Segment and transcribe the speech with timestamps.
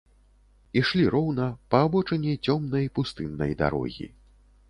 [0.79, 1.45] Ішлі роўна,
[1.75, 4.07] па абочыне цёмнай пустыннай дарогі.